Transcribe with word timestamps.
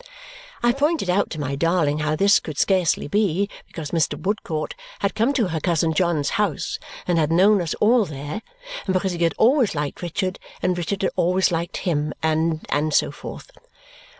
I 0.63 0.71
pointed 0.71 1.11
out 1.11 1.29
to 1.29 1.39
my 1.39 1.55
darling 1.55 1.99
how 1.99 2.15
this 2.15 2.39
could 2.39 2.57
scarcely 2.57 3.07
be, 3.07 3.47
because 3.67 3.91
Mr. 3.91 4.19
Woodcourt 4.19 4.73
had 4.97 5.13
come 5.13 5.31
to 5.33 5.49
her 5.49 5.59
cousin 5.59 5.93
John's 5.93 6.31
house 6.41 6.79
and 7.07 7.19
had 7.19 7.31
known 7.31 7.61
us 7.61 7.75
all 7.75 8.05
there, 8.05 8.41
and 8.87 8.93
because 8.95 9.11
he 9.11 9.21
had 9.23 9.35
always 9.37 9.75
liked 9.75 10.01
Richard, 10.01 10.39
and 10.59 10.75
Richard 10.75 11.03
had 11.03 11.11
always 11.15 11.51
liked 11.51 11.77
him, 11.77 12.15
and 12.23 12.65
and 12.69 12.95
so 12.95 13.11
forth. 13.11 13.51